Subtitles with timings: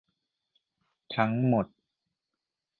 [1.15, 1.65] ทั้งหมด